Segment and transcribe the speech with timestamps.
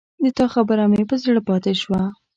[0.23, 2.01] د تا خبره مې پر زړه پاته شوه